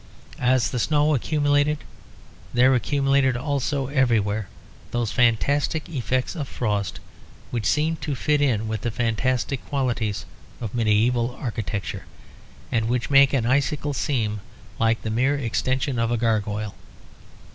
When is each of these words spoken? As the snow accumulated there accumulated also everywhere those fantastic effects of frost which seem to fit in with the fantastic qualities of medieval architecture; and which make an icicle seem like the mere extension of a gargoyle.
As 0.39 0.71
the 0.71 0.79
snow 0.79 1.13
accumulated 1.13 1.77
there 2.55 2.73
accumulated 2.73 3.37
also 3.37 3.85
everywhere 3.85 4.49
those 4.89 5.11
fantastic 5.11 5.87
effects 5.87 6.35
of 6.35 6.47
frost 6.47 6.99
which 7.51 7.67
seem 7.67 7.97
to 7.97 8.15
fit 8.15 8.41
in 8.41 8.67
with 8.67 8.81
the 8.81 8.89
fantastic 8.89 9.63
qualities 9.67 10.25
of 10.59 10.73
medieval 10.73 11.35
architecture; 11.35 12.05
and 12.71 12.87
which 12.87 13.11
make 13.11 13.31
an 13.31 13.45
icicle 13.45 13.93
seem 13.93 14.39
like 14.79 15.03
the 15.03 15.11
mere 15.11 15.37
extension 15.37 15.99
of 15.99 16.09
a 16.09 16.17
gargoyle. 16.17 16.73